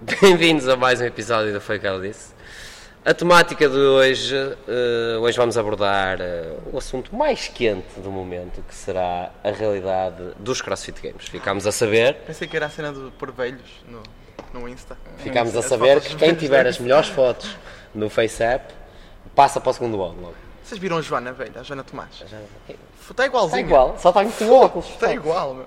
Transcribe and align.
Bem-vindos 0.00 0.68
a 0.68 0.76
mais 0.76 1.00
um 1.00 1.04
episódio 1.04 1.52
do 1.52 1.60
Foi 1.60 1.78
que 1.78 1.86
ela 1.86 2.00
disse. 2.00 2.32
A 3.04 3.14
temática 3.14 3.68
de 3.68 3.76
hoje, 3.76 4.34
eh, 4.68 5.16
hoje 5.20 5.36
vamos 5.36 5.56
abordar 5.56 6.20
eh, 6.20 6.52
o 6.72 6.78
assunto 6.78 7.14
mais 7.14 7.48
quente 7.48 7.98
do 7.98 8.10
momento, 8.10 8.62
que 8.68 8.74
será 8.74 9.30
a 9.42 9.50
realidade 9.50 10.32
dos 10.38 10.60
CrossFit 10.60 11.00
Games. 11.02 11.26
Ficámos 11.28 11.66
a 11.66 11.72
saber, 11.72 12.14
Pensei 12.26 12.46
que 12.46 12.56
era 12.56 12.66
a 12.66 12.70
cena 12.70 12.92
de 12.92 13.10
pôr 13.12 13.32
velhos 13.32 13.82
no, 13.88 14.02
no 14.60 14.68
Insta. 14.68 14.96
ficámos 15.18 15.56
a 15.56 15.62
saber 15.62 16.00
que 16.00 16.14
quem 16.16 16.34
tiver 16.34 16.66
as 16.66 16.78
melhores 16.78 17.08
fotos 17.08 17.56
no 17.94 18.08
FaceApp 18.10 18.72
passa 19.34 19.60
para 19.60 19.70
o 19.70 19.72
segundo 19.72 20.02
ano 20.02 20.20
logo. 20.20 20.34
Vocês 20.62 20.78
viram 20.80 20.98
a 20.98 21.02
Joana 21.02 21.32
velha, 21.32 21.60
a 21.60 21.62
Joana 21.62 21.82
Tomás? 21.82 22.22
Está 22.22 22.36
Está 23.10 23.26
igualzinho. 23.26 23.66
igual, 23.66 23.96
só 23.98 24.10
está 24.10 24.24
com 24.24 24.50
óculos. 24.52 24.88
Está 24.90 25.12
igual, 25.14 25.54
meu. 25.54 25.66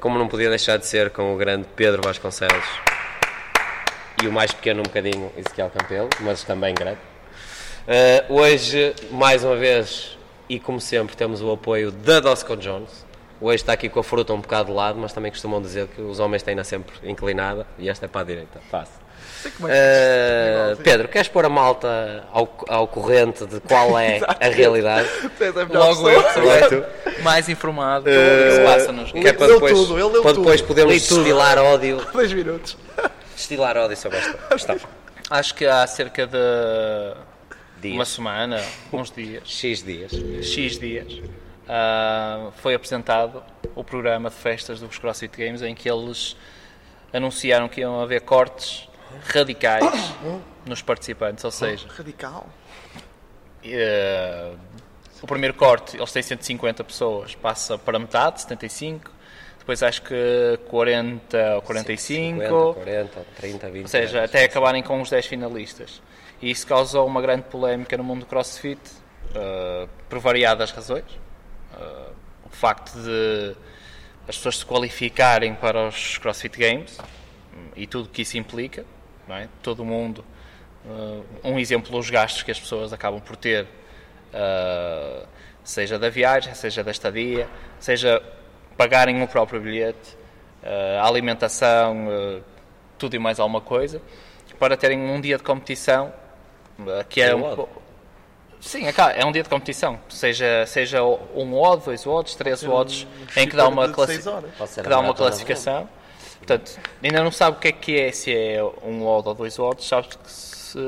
Como 0.00 0.18
não 0.18 0.28
podia 0.28 0.48
deixar 0.48 0.78
de 0.78 0.86
ser 0.86 1.10
com 1.10 1.34
o 1.34 1.36
grande 1.36 1.66
Pedro 1.76 2.00
Vasconcelos 2.02 2.64
e 4.22 4.26
o 4.26 4.32
mais 4.32 4.50
pequeno 4.50 4.80
um 4.80 4.82
bocadinho 4.82 5.30
Ezequiel 5.36 5.70
Campelo, 5.70 6.08
mas 6.20 6.42
também 6.42 6.74
grande. 6.74 6.98
Eh, 7.86 8.24
hoje, 8.30 8.94
mais 9.10 9.44
uma 9.44 9.56
vez, 9.56 10.16
e 10.48 10.58
como 10.58 10.80
sempre, 10.80 11.14
temos 11.14 11.42
o 11.42 11.52
apoio 11.52 11.92
da 11.92 12.18
Dosco 12.18 12.56
Jones. 12.56 13.04
Hoje 13.38 13.56
está 13.56 13.74
aqui 13.74 13.90
com 13.90 14.00
a 14.00 14.02
fruta 14.04 14.32
um 14.32 14.40
bocado 14.40 14.70
de 14.70 14.74
lado, 14.74 14.98
mas 14.98 15.12
também 15.12 15.30
costumam 15.30 15.60
dizer 15.60 15.86
que 15.88 16.00
os 16.00 16.18
homens 16.18 16.42
têm-na 16.42 16.64
sempre 16.64 16.94
inclinada 17.02 17.66
e 17.78 17.88
esta 17.90 18.06
é 18.06 18.08
para 18.08 18.22
a 18.22 18.24
direita. 18.24 18.58
Fácil. 18.70 19.09
É 19.46 19.50
Eh, 19.68 20.52
igualzinho. 20.54 20.84
Pedro, 20.84 21.08
queres 21.08 21.28
pôr 21.28 21.44
a 21.44 21.48
malta 21.48 22.24
ao, 22.32 22.56
ao 22.68 22.86
corrente 22.88 23.46
de 23.46 23.60
qual 23.60 23.98
é 23.98 24.20
a 24.40 24.48
realidade? 24.48 25.08
Melhor 25.38 25.68
Logo 25.88 26.08
eu, 26.10 26.20
é 26.50 26.68
tu? 26.68 26.84
mais 27.22 27.48
informado 27.48 28.04
do 28.04 28.10
que 28.10 28.50
se 28.56 28.64
passa 28.64 28.92
nos 28.92 29.12
Que 29.12 29.28
é 29.28 29.32
para 29.32 29.46
depois, 29.48 29.72
tudo, 29.72 29.98
ele 29.98 30.08
leu 30.12 30.22
para 30.22 30.32
depois 30.32 30.60
tudo. 30.60 30.68
podermos 30.68 30.94
destilar 30.94 31.58
ódio, 31.58 32.04
Dois 32.12 32.32
minutos. 32.32 32.76
destilar 33.34 33.76
ódio 33.76 33.96
sobre 33.96 34.18
esta. 34.18 34.76
Acho 35.30 35.54
que 35.54 35.64
há 35.66 35.86
cerca 35.86 36.26
de 36.26 36.38
Dias. 37.80 37.94
uma 37.94 38.04
semana, 38.04 38.60
uns 38.92 39.10
dias, 39.10 39.42
X 39.46 39.82
dias. 39.82 40.12
X 40.42 40.78
dias, 40.78 41.20
ah, 41.68 42.50
foi 42.60 42.74
apresentado 42.74 43.42
o 43.74 43.82
programa 43.84 44.28
de 44.28 44.36
festas 44.36 44.80
dos 44.80 44.98
CrossFit 44.98 45.36
Games 45.36 45.62
em 45.62 45.74
que 45.74 45.88
eles 45.88 46.36
anunciaram 47.12 47.68
que 47.68 47.80
iam 47.80 48.00
haver 48.02 48.20
cortes 48.22 48.88
radicais 49.24 50.14
nos 50.66 50.82
participantes, 50.82 51.44
ou 51.44 51.50
seja, 51.50 51.88
Radical. 51.88 52.46
eh, 53.64 54.52
o 55.22 55.26
primeiro 55.26 55.54
corte, 55.54 55.96
eles 55.96 56.12
têm 56.12 56.22
150 56.22 56.84
pessoas, 56.84 57.34
passa 57.34 57.76
para 57.76 57.98
metade, 57.98 58.40
75, 58.42 59.10
depois 59.58 59.82
acho 59.82 60.02
que 60.02 60.58
40 60.68 61.56
ou 61.56 61.62
45, 61.62 62.40
50, 62.40 62.50
40, 62.50 63.26
30, 63.36 63.70
20. 63.70 63.82
Ou 63.82 63.88
seja, 63.88 64.24
até 64.24 64.44
acabarem 64.44 64.82
com 64.82 65.00
os 65.00 65.10
10 65.10 65.26
finalistas. 65.26 66.02
E 66.40 66.50
isso 66.50 66.66
causou 66.66 67.06
uma 67.06 67.20
grande 67.20 67.42
polémica 67.44 67.96
no 67.96 68.02
mundo 68.02 68.20
do 68.20 68.26
CrossFit, 68.26 68.80
eh, 69.34 69.86
por 70.08 70.18
variadas 70.18 70.70
razões. 70.70 71.04
Eh, 71.78 72.10
o 72.46 72.48
facto 72.48 72.92
de 72.98 73.54
as 74.26 74.36
pessoas 74.36 74.58
se 74.58 74.66
qualificarem 74.66 75.54
para 75.54 75.88
os 75.88 76.18
CrossFit 76.18 76.58
Games 76.58 76.98
hum, 76.98 77.68
e 77.76 77.86
tudo 77.86 78.06
o 78.06 78.08
que 78.08 78.22
isso 78.22 78.38
implica, 78.38 78.84
é? 79.36 79.48
todo 79.62 79.84
mundo. 79.84 80.24
eh, 80.86 81.22
um 81.44 81.58
exemplo, 81.58 81.96
os 81.98 82.10
gastos 82.10 82.42
que 82.42 82.50
as 82.50 82.58
pessoas 82.60 82.92
acabam 82.92 83.20
por 83.20 83.36
ter, 83.36 83.66
eh, 84.32 85.26
seja 85.64 85.98
da 85.98 86.08
viagem, 86.08 86.54
seja 86.54 86.82
da 86.82 86.90
estadia, 86.90 87.48
seja 87.78 88.22
pagarem 88.76 89.22
o 89.22 89.28
próprio 89.28 89.60
bilhete, 89.60 90.18
a 91.00 91.06
alimentação, 91.06 92.06
tudo 92.98 93.14
e 93.14 93.18
mais 93.18 93.38
alguma 93.38 93.60
coisa, 93.60 94.00
para 94.58 94.76
terem 94.76 94.98
um 94.98 95.20
dia 95.20 95.36
de 95.36 95.42
competição 95.42 96.12
que 97.08 97.20
é 97.20 97.34
um 97.34 97.66
Sim, 98.60 98.86
é, 98.86 98.92
é 99.16 99.24
um 99.24 99.32
dia 99.32 99.42
de 99.42 99.48
competição, 99.48 99.98
seja, 100.10 100.66
seja 100.66 101.02
um 101.02 101.54
odd, 101.54 101.82
dois 101.82 102.06
odds, 102.06 102.34
três 102.34 102.62
odds, 102.62 103.06
em 103.34 103.48
que 103.48 103.56
dá 103.56 103.66
uma, 103.66 103.88
classi 103.88 104.18
que 104.18 104.24
dá 104.24 104.98
uma 104.98 105.02
maratona 105.02 105.14
classificação. 105.14 105.88
Portanto, 106.40 106.80
ainda 107.02 107.22
não 107.22 107.30
sabe 107.30 107.56
o 107.58 107.60
que 107.60 107.68
é 107.68 107.72
que 107.72 108.00
é, 108.00 108.12
se 108.12 108.34
é 108.34 108.62
um 108.82 109.06
odd 109.06 109.28
ou 109.28 109.34
dois 109.34 109.58
odds, 109.58 109.86
sabe 109.86 110.08
que 110.08 110.16
se, 110.30 110.78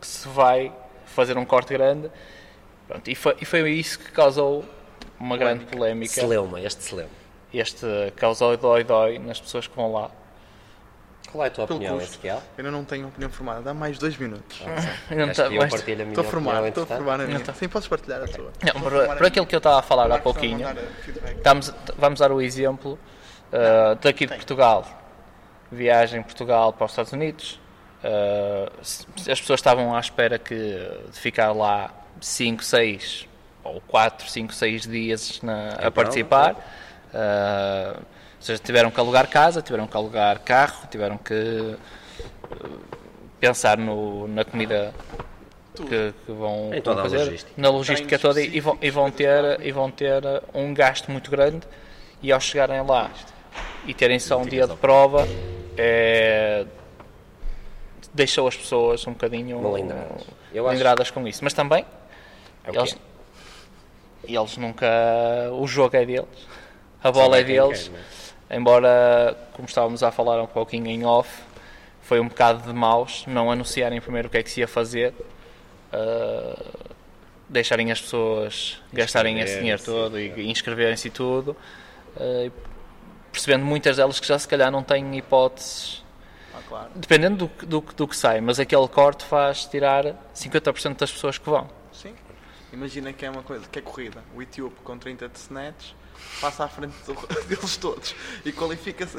que 0.00 0.06
se 0.06 0.28
vai 0.28 0.72
fazer 1.06 1.36
um 1.36 1.44
corte 1.44 1.72
grande. 1.72 2.10
Pronto, 2.86 3.08
e, 3.10 3.14
foi, 3.14 3.36
e 3.40 3.44
foi 3.44 3.70
isso 3.72 3.98
que 3.98 4.12
causou 4.12 4.64
uma 5.18 5.36
grande 5.36 5.64
polémica. 5.64 6.12
Celeuma, 6.12 6.60
este 6.60 6.82
celeuma. 6.84 7.10
Este 7.52 7.86
causou 8.16 8.56
dói-dói 8.56 9.18
nas 9.18 9.40
pessoas 9.40 9.66
que 9.66 9.74
vão 9.76 9.92
lá. 9.92 10.10
Qual 11.30 11.44
é 11.44 11.46
a 11.46 11.50
tua 11.50 11.66
Pelo 11.66 11.78
opinião, 11.78 11.98
custo. 11.98 12.12
Ezequiel? 12.12 12.36
Eu 12.36 12.42
ainda 12.64 12.70
não 12.70 12.84
tenho 12.84 13.08
opinião 13.08 13.30
formada. 13.30 13.62
Dá 13.62 13.72
mais 13.72 13.96
dois 13.98 14.16
minutos. 14.18 14.62
Ainda 15.10 15.26
não 15.26 15.32
tá- 15.32 15.48
mas- 15.50 15.70
partilho 15.70 16.02
a 16.02 16.04
minha 16.04 16.12
Estou 16.12 16.24
opinião, 16.24 16.52
formado, 16.52 16.66
estou 16.68 16.86
formado 16.86 17.22
a 17.22 17.26
minha. 17.26 17.40
Tá. 17.40 17.54
Sim, 17.54 17.68
podes 17.68 17.88
partilhar 17.88 18.22
a 18.22 18.28
tua. 18.28 18.52
Não, 18.62 18.80
por, 18.80 18.92
por 19.16 19.26
aquilo 19.26 19.46
que 19.46 19.54
eu 19.54 19.58
estava 19.58 19.78
a 19.78 19.82
falar 19.82 20.10
há 20.12 20.18
pouquinho, 20.18 20.66
Estamos, 21.36 21.72
vamos 21.96 22.20
dar 22.20 22.30
o 22.32 22.40
exemplo 22.42 22.98
uh, 23.52 23.94
daqui 24.00 24.26
de 24.26 24.34
Portugal. 24.34 24.86
Viagem 25.70 26.20
de 26.20 26.26
Portugal 26.26 26.72
para 26.72 26.84
os 26.84 26.92
Estados 26.92 27.12
Unidos. 27.12 27.60
Uh, 28.04 28.70
as 28.80 29.40
pessoas 29.40 29.60
estavam 29.60 29.94
à 29.94 30.00
espera 30.00 30.38
que, 30.38 30.54
de 31.10 31.18
ficar 31.18 31.52
lá 31.52 31.90
5, 32.20 32.62
6 32.64 33.28
ou 33.64 33.80
4, 33.82 34.28
5, 34.28 34.52
6 34.52 34.82
dias 34.86 35.40
na- 35.42 35.74
a 35.74 35.90
participar. 35.90 36.54
Uh, 37.14 37.96
ou 37.98 38.42
seja, 38.44 38.60
tiveram 38.62 38.90
que 38.90 38.98
alugar 38.98 39.28
casa, 39.28 39.62
tiveram 39.62 39.86
que 39.86 39.96
alugar 39.96 40.40
carro, 40.40 40.86
tiveram 40.90 41.16
que 41.16 41.76
pensar 43.40 43.78
no- 43.78 44.26
na 44.28 44.44
comida 44.44 44.92
que, 45.74 46.12
que 46.26 46.32
vão, 46.32 46.72
Em 46.74 46.80
toda 46.82 47.00
a 47.00 47.04
fazer, 47.04 47.18
logística. 47.24 47.52
na 47.56 47.68
logística 47.70 48.18
toda 48.18 48.40
e, 48.40 48.56
e 48.56 48.60
vão, 48.60 48.78
e 48.80 48.90
vão 48.90 49.10
ter 49.10 49.60
e 49.60 49.72
vão 49.72 49.90
ter 49.90 50.22
um 50.52 50.74
gasto 50.74 51.10
muito 51.10 51.30
grande 51.30 51.66
e 52.22 52.30
ao 52.30 52.40
chegarem 52.40 52.80
lá 52.84 53.10
e 53.86 53.94
terem 53.94 54.18
só 54.18 54.38
um 54.38 54.46
dia 54.46 54.66
de 54.66 54.76
prova 54.76 55.26
é, 55.76 56.64
deixou 58.14 58.46
as 58.46 58.56
pessoas 58.56 59.06
um 59.06 59.12
bocadinho 59.12 59.60
Melindradas. 59.60 60.22
Eu 60.52 60.68
acho- 60.68 61.12
com 61.14 61.26
isso. 61.26 61.42
Mas 61.42 61.52
também 61.54 61.84
É 62.64 62.70
eles, 62.76 62.96
eles 64.24 64.56
nunca 64.56 64.86
o 65.52 65.66
jogo 65.66 65.96
é 65.96 66.04
deles 66.04 66.26
a 67.02 67.10
bola 67.10 67.30
vai 67.30 67.40
é 67.40 67.44
quem 67.44 67.54
deles. 67.56 67.88
quer, 67.88 67.94
não 68.50 68.58
embora 68.58 69.36
como 69.54 69.66
estávamos 69.66 70.02
a 70.02 70.10
falar 70.12 70.40
um 70.42 70.46
pouquinho 70.46 70.86
em 70.88 71.04
off 71.04 71.42
foi 72.02 72.20
um 72.20 72.28
bocado 72.28 72.62
de 72.68 72.72
maus 72.72 73.24
não 73.26 73.50
anunciarem 73.50 74.00
primeiro 74.00 74.28
o 74.28 74.30
que 74.30 74.38
é 74.38 74.42
que 74.42 74.50
se 74.50 74.60
ia 74.60 74.68
fazer 74.68 75.12
uh, 75.92 76.64
deixarem 77.48 77.90
as 77.90 78.00
pessoas 78.00 78.80
gastarem 78.92 79.40
esse 79.40 79.58
dinheiro 79.58 79.82
todo 79.82 80.18
e 80.20 80.48
inscreverem-se 80.50 81.08
e 81.08 81.10
tudo 81.10 81.56
uh, 82.16 82.52
percebendo 83.32 83.64
muitas 83.64 83.96
delas 83.96 84.20
que 84.20 84.26
já 84.26 84.38
se 84.38 84.46
calhar 84.46 84.70
não 84.70 84.82
têm 84.82 85.16
hipóteses 85.16 86.04
Ah, 86.54 86.58
claro. 86.68 86.90
dependendo 86.94 87.36
do, 87.36 87.48
que- 87.48 87.66
do, 87.66 87.82
que- 87.82 87.94
do 87.94 88.06
que 88.06 88.16
sai 88.16 88.40
mas 88.40 88.60
aquele 88.60 88.86
corte 88.88 89.24
faz 89.24 89.64
tirar 89.64 90.04
50% 90.34 90.98
das 90.98 91.10
pessoas 91.10 91.38
que 91.38 91.48
vão 91.48 91.68
Sim. 91.92 92.14
Imagina 92.72 93.12
que 93.12 93.26
é 93.26 93.30
uma 93.30 93.42
coisa, 93.42 93.66
que 93.70 93.78
é 93.78 93.82
corrida. 93.82 94.24
O 94.34 94.40
Etíope 94.40 94.80
com 94.82 94.96
30 94.96 95.28
de 95.28 95.38
snatch 95.38 95.90
passa 96.40 96.64
à 96.64 96.68
frente 96.68 96.94
do- 97.06 97.14
deles 97.46 97.76
todos 97.76 98.14
e 98.46 98.50
qualifica-se. 98.52 99.18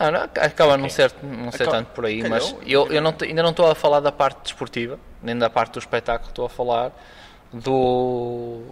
Ah, 0.00 0.10
não, 0.10 0.20
acaba 0.22 0.76
não 0.76 0.88
ser, 0.90 1.12
não 1.22 1.52
ser 1.52 1.62
Acaba- 1.62 1.76
tanto 1.78 1.90
por 1.92 2.06
aí, 2.06 2.20
calhou, 2.22 2.36
mas 2.58 2.68
eu, 2.68 2.86
eu 2.88 3.00
não 3.00 3.14
ainda 3.22 3.40
não 3.42 3.50
estou 3.50 3.70
a 3.70 3.74
falar 3.76 4.00
da 4.00 4.10
parte 4.10 4.42
desportiva, 4.42 4.98
nem 5.22 5.38
da 5.38 5.48
parte 5.48 5.74
do 5.74 5.78
espetáculo, 5.78 6.30
estou 6.30 6.44
a 6.46 6.48
falar 6.50 6.90
do, 7.52 8.62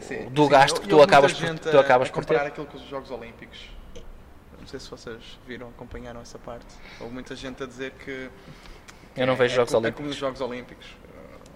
Sim, 0.00 0.28
do 0.30 0.44
sim, 0.44 0.48
gasto 0.48 0.80
que 0.80 0.88
tu 0.88 1.02
acabas, 1.02 1.32
por, 1.34 1.46
gente 1.46 1.60
tu 1.60 1.78
acabas 1.78 2.08
a 2.08 2.10
por 2.10 2.20
comparar 2.20 2.40
ter. 2.40 2.46
aquilo 2.48 2.66
com 2.66 2.78
os 2.78 2.84
Jogos 2.88 3.10
Olímpicos. 3.10 3.58
Não 4.62 4.68
sei 4.68 4.78
se 4.80 4.88
vocês 4.88 5.18
viram, 5.46 5.68
acompanharam 5.68 6.20
essa 6.20 6.38
parte. 6.38 6.66
Houve 7.00 7.12
muita 7.12 7.34
gente 7.34 7.62
a 7.62 7.66
dizer 7.66 7.92
que. 8.04 8.30
Eu 9.16 9.26
não 9.26 9.34
é- 9.34 9.36
vejo 9.36 9.54
é, 9.54 9.56
Jogos 9.56 9.72
como- 9.72 9.84
É 9.86 9.88
Olímpicos. 9.88 9.96
como 10.00 10.10
os 10.10 10.16
Jogos 10.16 10.40
Olímpicos. 10.40 10.86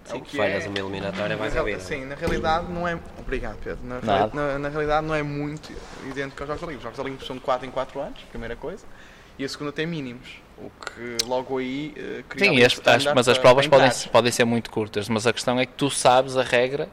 É 0.05 0.09
Sim, 0.11 0.17
o 0.17 0.21
que 0.21 0.37
falhas 0.37 0.65
é. 0.65 0.69
uma 0.69 0.77
eliminatória 0.79 1.35
Na 1.35 1.41
mais 1.41 1.55
a 1.57 1.63
vida. 1.63 1.79
Sim, 1.79 2.05
na 2.05 2.15
realidade 2.15 2.71
não 2.71 2.87
é. 2.87 2.97
Obrigado, 3.17 3.57
Pedro. 3.63 3.79
Na, 3.85 4.27
na- 4.27 4.59
na 4.59 4.69
realidade 4.69 5.05
não 5.07 5.15
é 5.15 5.23
muito 5.23 5.71
idêntico 6.09 6.41
aos 6.43 6.47
Jogos 6.49 6.63
Olímpicos. 6.63 6.77
Os 6.77 6.83
Jogos 6.83 6.99
Olímpicos 6.99 7.27
são 7.27 7.35
de 7.37 7.41
4 7.41 7.65
em 7.65 7.71
4 7.71 7.99
anos, 8.01 8.19
primeira 8.29 8.55
coisa. 8.55 8.85
E 9.39 9.43
a 9.45 9.49
segunda 9.49 9.71
tem 9.71 9.85
mínimos. 9.87 10.27
O 10.57 10.69
que 10.69 11.17
logo 11.25 11.57
aí 11.59 11.93
cria 12.27 12.49
Sim, 12.51 12.61
um 12.61 12.65
as- 12.65 12.81
as- 13.07 13.13
mas 13.13 13.27
as 13.29 13.37
provas 13.37 13.67
podem, 13.67 13.89
podem 14.11 14.31
ser 14.31 14.43
muito 14.45 14.69
curtas, 14.69 15.07
mas 15.07 15.25
a 15.27 15.31
questão 15.33 15.59
é 15.59 15.65
que 15.65 15.73
tu 15.73 15.89
sabes 15.89 16.35
a 16.35 16.43
regra 16.43 16.89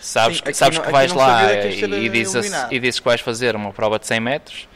sabes, 0.00 0.38
Sim, 0.38 0.42
que- 0.44 0.54
sabes 0.54 0.78
não- 0.78 0.86
que 0.86 0.92
vais 0.92 1.12
lá 1.12 1.52
e, 1.52 1.82
e 1.84 2.08
dizes, 2.08 2.52
e 2.70 2.78
dizes 2.80 3.00
que 3.00 3.04
vais 3.06 3.20
fazer 3.20 3.54
uma 3.56 3.72
prova 3.72 3.98
de 3.98 4.06
100 4.06 4.20
metros. 4.20 4.68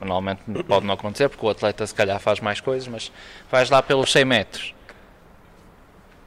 Normalmente 0.00 0.40
pode 0.64 0.86
não 0.86 0.94
acontecer 0.94 1.28
porque 1.28 1.44
o 1.46 1.48
atleta 1.48 1.86
se 1.86 1.94
calhar 1.94 2.18
faz 2.20 2.40
mais 2.40 2.60
coisas, 2.60 2.86
mas 2.88 3.12
vais 3.50 3.70
lá 3.70 3.82
pelos 3.82 4.10
100 4.12 4.24
metros, 4.24 4.74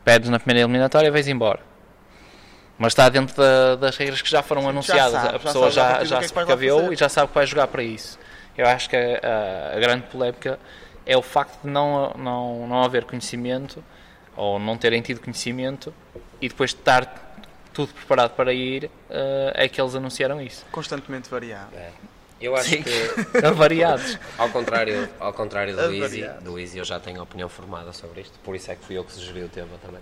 pedes 0.03 0.29
na 0.29 0.39
primeira 0.39 0.61
eliminatória 0.61 1.07
e 1.07 1.11
vais 1.11 1.27
embora. 1.27 1.59
Mas 2.77 2.93
está 2.93 3.09
dentro 3.09 3.35
da- 3.35 3.75
das 3.75 3.97
regras 3.97 4.21
que 4.21 4.29
já 4.29 4.43
foram 4.43 4.69
anunciadas. 4.69 5.11
sabe, 5.13 5.27
a 5.29 5.31
já 5.33 5.39
pessoa 5.39 5.71
sabe 5.71 5.71
à 5.71 5.71
já, 5.71 5.83
partida 5.89 6.03
o 6.05 6.07
já 6.09 6.17
é 6.17 6.27
se 6.27 6.33
fazer. 6.79 6.93
e 6.93 6.95
já 6.95 7.09
sabe 7.09 7.27
que 7.29 7.33
vai 7.35 7.45
jogar 7.45 7.67
para 7.67 7.83
isso. 7.83 8.19
Eu 8.57 8.67
acho 8.67 8.89
que 8.89 8.95
a, 8.95 9.73
a- 9.75 9.79
grande 9.79 10.03
polémica 10.07 10.59
é 11.05 11.17
o 11.17 11.21
facto 11.21 11.61
de 11.63 11.69
não, 11.69 12.13
não, 12.17 12.67
não 12.67 12.83
haver 12.83 13.03
conhecimento 13.05 13.83
ou 14.35 14.59
não 14.59 14.77
terem 14.77 15.01
tido 15.01 15.19
conhecimento 15.21 15.93
e 16.39 16.47
depois 16.47 16.71
de 16.71 16.77
estar 16.77 17.23
tudo 17.73 17.93
preparado 17.93 18.31
para 18.35 18.53
ir, 18.53 18.89
eh, 19.09 19.51
é 19.55 19.67
que 19.69 19.79
eles 19.81 19.93
anunciaram 19.95 20.41
isso. 20.41 20.65
Constantemente 20.71 21.29
variado. 21.29 21.75
É. 21.75 21.89
Eu 22.39 22.55
acho 22.55 22.69
Sim. 22.69 22.83
que, 22.83 22.91
Variados. 23.55 24.17
ao 24.37 24.49
contrário, 24.49 25.09
ao 25.19 25.33
contrário 25.33 25.75
do 25.75 25.91
Easy, 25.93 26.23
do 26.41 26.59
Easy, 26.59 26.77
eu 26.77 26.85
já 26.85 26.99
tenho 26.99 27.21
opinião 27.21 27.49
formada 27.49 27.91
sobre 27.93 28.21
isto, 28.21 28.37
por 28.43 28.55
isso 28.55 28.71
é 28.71 28.75
que 28.75 28.85
fui 28.85 28.97
eu 28.97 29.03
que 29.03 29.11
sugeri 29.11 29.43
o 29.43 29.49
tema 29.49 29.69
também. 29.83 30.01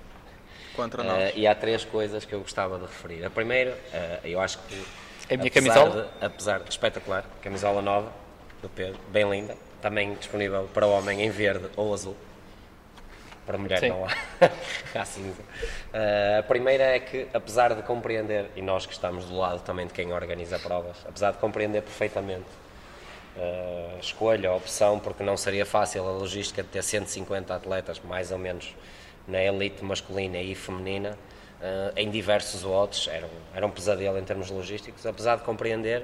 Contra 0.75 1.01
Eh, 1.01 1.05
nós. 1.05 1.33
e 1.37 1.47
há 1.47 1.55
três 1.55 1.85
coisas 1.85 2.25
que 2.25 2.33
eu 2.33 2.41
gostava 2.41 2.77
de 2.77 2.83
referir. 2.85 3.23
A 3.23 3.29
primeira, 3.29 3.77
eh, 3.93 4.19
eu 4.25 4.41
acho 4.41 4.59
que. 4.67 4.85
É 5.29 5.35
a 5.35 5.37
minha 5.37 5.47
apesar 5.49 5.73
camisola? 5.73 6.11
De, 6.19 6.25
apesar 6.25 6.59
de 6.59 6.69
espetacular, 6.69 7.25
camisola 7.41 7.81
nova 7.81 8.11
do 8.61 8.67
Pedro, 8.67 8.99
bem 9.09 9.29
linda, 9.29 9.55
também 9.81 10.13
disponível 10.15 10.69
para 10.73 10.85
o 10.85 10.91
homem 10.91 11.21
em 11.23 11.29
verde 11.29 11.67
ou 11.77 11.93
azul. 11.93 12.15
Para 13.45 13.57
mulher 13.57 13.79
Sim. 13.79 13.89
não 13.89 14.05
há. 14.05 14.09
há 14.99 15.05
cinza. 15.05 15.41
Eh, 15.93 16.37
a 16.39 16.43
primeira 16.43 16.83
é 16.83 16.99
que, 16.99 17.27
apesar 17.33 17.75
de 17.75 17.83
compreender, 17.83 18.49
e 18.55 18.61
nós 18.61 18.85
que 18.85 18.93
estamos 18.93 19.25
do 19.25 19.37
lado 19.37 19.61
também 19.61 19.85
de 19.85 19.93
quem 19.93 20.11
organiza 20.11 20.57
provas, 20.57 20.97
apesar 21.07 21.31
de 21.31 21.37
compreender 21.37 21.83
perfeitamente 21.83 22.45
eh, 23.37 23.93
a 23.97 23.99
escolha, 23.99 24.49
a 24.49 24.55
opção, 24.55 24.99
porque 24.99 25.23
não 25.23 25.37
seria 25.37 25.65
fácil 25.65 26.07
a 26.07 26.11
logística 26.11 26.63
de 26.63 26.69
ter 26.69 26.81
150 26.81 27.53
atletas, 27.53 28.01
mais 28.03 28.31
ou 28.31 28.39
menos, 28.39 28.75
na 29.27 29.43
elite 29.43 29.83
masculina 29.83 30.39
e 30.39 30.55
feminina, 30.55 31.15
eh, 31.61 31.93
em 31.97 32.09
diversos 32.09 32.63
lotes, 32.63 33.07
era 33.07 33.27
um, 33.27 33.55
era 33.55 33.67
um 33.67 33.71
pesadelo 33.71 34.17
em 34.17 34.23
termos 34.23 34.49
logísticos. 34.49 35.05
Apesar 35.05 35.35
de 35.35 35.43
compreender, 35.43 36.03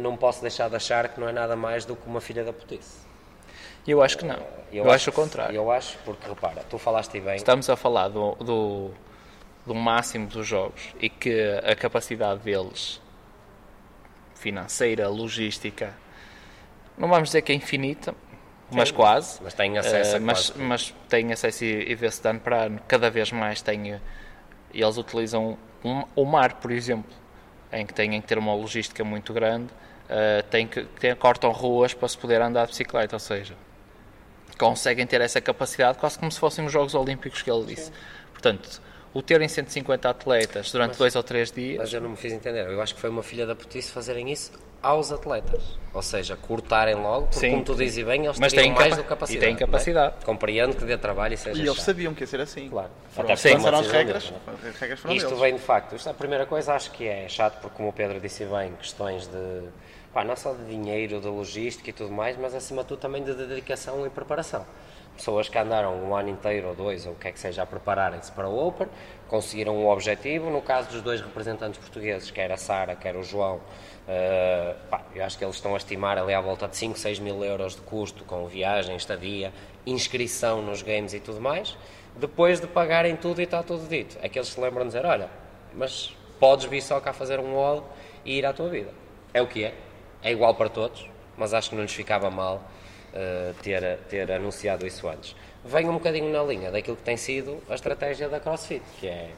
não 0.00 0.14
posso 0.14 0.42
deixar 0.42 0.68
de 0.68 0.76
achar 0.76 1.08
que 1.08 1.18
não 1.18 1.28
é 1.28 1.32
nada 1.32 1.56
mais 1.56 1.86
do 1.86 1.96
que 1.96 2.06
uma 2.06 2.20
filha 2.20 2.44
da 2.44 2.52
putice. 2.52 3.05
Eu 3.86 4.02
acho 4.02 4.18
que 4.18 4.24
não. 4.24 4.38
Eu, 4.72 4.90
acho 4.90 5.10
o 5.10 5.12
que- 5.12 5.20
contrário. 5.20 5.54
Eu 5.54 5.70
acho, 5.70 5.96
porque 6.04 6.28
repara, 6.28 6.62
tu 6.68 6.76
falaste 6.78 7.20
bem. 7.20 7.36
Estamos 7.36 7.70
a 7.70 7.76
falar 7.76 8.08
do, 8.08 8.34
do, 8.36 8.90
do 9.64 9.74
máximo 9.74 10.26
dos 10.26 10.46
jogos 10.46 10.94
e 11.00 11.08
que 11.08 11.60
a 11.64 11.74
capacidade 11.76 12.40
deles, 12.40 13.00
financeira, 14.34 15.08
logística, 15.08 15.94
não 16.98 17.08
vamos 17.08 17.28
dizer 17.28 17.42
que 17.42 17.52
é 17.52 17.54
infinita, 17.54 18.14
mas 18.70 18.90
quase. 18.90 19.40
Mas 19.42 19.54
têm 19.54 19.78
acesso 19.78 20.14
Eh, 20.14 20.16
a 20.16 20.20
mas, 20.20 20.50
quase 20.50 20.62
mas 20.62 20.94
têm 21.08 21.32
acesso 21.32 21.64
e, 21.64 21.90
e 21.90 21.94
vê-se 21.94 22.20
de 22.20 22.28
ano 22.28 22.40
para 22.40 22.64
ano. 22.64 22.80
Cada 22.88 23.10
vez 23.10 23.30
mais 23.32 23.62
têm. 23.62 23.92
eh, 23.94 24.00
E 24.74 24.82
eles 24.82 24.96
utilizam 24.98 25.56
um- 25.84 26.04
o 26.14 26.24
mar, 26.24 26.54
por 26.54 26.70
exemplo, 26.70 27.10
em 27.72 27.86
que 27.86 27.94
têm 27.94 28.20
que 28.20 28.26
ter 28.26 28.36
uma 28.38 28.54
logística 28.54 29.02
muito 29.04 29.32
grande. 29.32 29.72
eh, 30.08 30.42
têm 30.50 30.68
que, 30.68 30.84
têm- 30.84 31.16
cortam 31.16 31.50
ruas 31.50 31.92
para 31.92 32.06
se 32.06 32.16
poder 32.16 32.40
andar 32.40 32.66
de 32.66 32.70
bicicleta, 32.70 33.16
ou 33.16 33.20
seja, 33.20 33.54
conseguem 34.58 35.06
ter 35.06 35.20
essa 35.20 35.40
capacidade 35.40 35.98
quase 35.98 36.18
como 36.18 36.30
se 36.32 36.38
fossem 36.38 36.64
os 36.64 36.72
Jogos 36.72 36.94
Olímpicos 36.94 37.42
que 37.42 37.50
ele 37.50 37.64
disse. 37.66 37.90
Portanto, 38.32 38.80
o 39.14 39.22
terem 39.22 39.48
150 39.48 40.08
atletas 40.10 40.70
durante 40.70 40.98
dois 40.98 41.16
ou 41.16 41.22
três 41.22 41.50
dias, 41.50 41.78
Mas 41.78 41.92
eu 41.92 42.00
não 42.00 42.10
me 42.10 42.16
fiz 42.16 42.32
entender. 42.32 42.66
Eu 42.66 42.80
acho 42.82 42.94
que 42.94 43.00
foi 43.00 43.10
uma 43.10 43.22
filha 43.22 43.46
da 43.46 43.54
putice 43.54 43.90
fazerem 43.90 44.30
isso 44.30 44.52
aos 44.82 45.10
atletas. 45.10 45.62
Ou 45.92 46.02
seja, 46.02 46.36
cortarem 46.36 46.94
logo, 46.94 47.22
porque 47.28 47.40
Sim, 47.40 47.50
como 47.52 47.64
tu 47.64 47.72
sim. 47.72 47.84
dizes 47.84 48.04
bem, 48.04 48.24
eles 48.26 48.38
Mas 48.38 48.52
têm 48.52 48.72
mais 48.72 48.94
do 48.94 49.02
que 49.02 49.08
capacidade. 49.08 49.44
e 49.44 49.48
têm 49.48 49.56
capacidade. 49.56 50.14
não 50.16 50.22
é? 50.22 50.24
Compreendo 50.26 50.76
que 50.76 50.84
dê 50.84 50.96
trabalho 50.98 51.32
e 51.34 51.36
seja 51.38 51.56
E 51.58 51.62
eles 51.62 51.74
chato. 51.76 51.84
sabiam 51.86 52.14
que 52.14 52.22
ia 52.22 52.26
ser 52.26 52.40
assim. 52.42 52.68
Claro. 52.68 52.90
Foram, 53.10 53.32
Até 53.32 53.54
lançaram 53.54 53.78
é 53.78 53.80
as 53.80 53.86
regras. 53.90 54.32
As 54.68 54.78
regras 54.78 55.00
foram 55.00 55.14
Isto 55.16 55.26
deles. 55.28 55.40
vem 55.40 55.54
de 55.54 55.60
facto. 55.62 55.96
Isto, 55.96 56.10
a 56.10 56.14
primeira 56.14 56.44
coisa 56.46 56.74
acho 56.74 56.90
que 56.92 57.08
é 57.08 57.26
chato, 57.28 57.58
porque 57.60 57.74
como 57.76 57.88
o 57.88 57.92
Pedro 57.92 58.20
disse 58.20 58.44
bem, 58.44 58.72
questões 58.74 59.26
de. 59.26 59.62
Pá, 60.16 60.24
não 60.24 60.34
só 60.34 60.54
de 60.54 60.64
dinheiro, 60.64 61.20
de 61.20 61.28
logística 61.28 61.90
e 61.90 61.92
tudo 61.92 62.10
mais, 62.10 62.38
mas 62.38 62.54
acima 62.54 62.80
de 62.80 62.88
tudo 62.88 63.00
também 63.00 63.22
de 63.22 63.34
dedicação 63.34 64.06
e 64.06 64.08
preparação. 64.08 64.64
Pessoas 65.14 65.46
que 65.50 65.58
andaram 65.58 65.94
um 65.94 66.16
ano 66.16 66.30
inteiro 66.30 66.68
ou 66.68 66.74
dois, 66.74 67.04
ou 67.04 67.12
o 67.12 67.16
que 67.16 67.28
é 67.28 67.32
que 67.32 67.38
seja, 67.38 67.62
a 67.62 67.66
prepararem-se 67.66 68.32
para 68.32 68.48
o 68.48 68.66
Open, 68.66 68.88
conseguiram 69.28 69.76
o 69.76 69.92
objetivo. 69.92 70.48
No 70.48 70.62
caso 70.62 70.88
dos 70.88 71.02
dois 71.02 71.20
representantes 71.20 71.78
portugueses, 71.78 72.30
quer 72.30 72.50
a 72.50 72.56
Sara, 72.56 72.96
quer 72.96 73.14
o 73.14 73.22
João, 73.22 73.60
eh, 74.08 74.74
pá, 74.88 75.02
eu 75.14 75.22
acho 75.22 75.36
que 75.36 75.44
eles 75.44 75.56
estão 75.56 75.74
a 75.74 75.76
estimar 75.76 76.16
ali 76.16 76.32
à 76.32 76.40
volta 76.40 76.66
de 76.66 76.78
5, 76.78 76.98
6 76.98 77.18
mil 77.18 77.44
euros 77.44 77.74
de 77.74 77.82
custo 77.82 78.24
com 78.24 78.46
viagem, 78.46 78.96
estadia, 78.96 79.52
inscrição 79.84 80.62
nos 80.62 80.80
games 80.80 81.12
e 81.12 81.20
tudo 81.20 81.42
mais. 81.42 81.76
Depois 82.16 82.58
de 82.58 82.66
pagarem 82.66 83.16
tudo 83.16 83.42
e 83.42 83.44
está 83.44 83.62
tudo 83.62 83.86
dito. 83.86 84.16
É 84.22 84.30
que 84.30 84.38
eles 84.38 84.48
se 84.48 84.58
lembram 84.58 84.84
de 84.84 84.94
dizer: 84.94 85.04
olha, 85.04 85.28
mas 85.74 86.16
podes 86.40 86.64
vir 86.64 86.80
só 86.80 87.00
cá 87.00 87.12
fazer 87.12 87.38
um 87.38 87.54
wall 87.54 87.86
e 88.24 88.38
ir 88.38 88.46
à 88.46 88.54
tua 88.54 88.70
vida. 88.70 88.94
É 89.34 89.42
o 89.42 89.46
que 89.46 89.62
é. 89.62 89.74
É 90.22 90.32
igual 90.32 90.54
para 90.54 90.68
todos, 90.68 91.08
mas 91.36 91.54
acho 91.54 91.70
que 91.70 91.76
não 91.76 91.82
lhes 91.82 91.92
ficava 91.92 92.30
mal 92.30 92.62
eh, 93.18 93.52
ter, 93.62 93.98
ter 94.08 94.30
anunciado 94.30 94.86
isso 94.86 95.08
antes. 95.08 95.34
Vem 95.64 95.88
um 95.88 95.94
bocadinho 95.94 96.30
na 96.30 96.42
linha 96.42 96.70
daquilo 96.70 96.96
que 96.96 97.02
tem 97.02 97.16
sido 97.16 97.62
a 97.68 97.74
estratégia 97.74 98.28
da 98.28 98.38
CrossFit, 98.38 98.82
que 99.00 99.08
é, 99.08 99.30